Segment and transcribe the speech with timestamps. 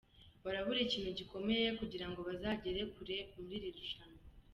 [0.43, 4.21] Barabura ikintu gikomeye kugira ngo bazagere kure muri iri rushanwa.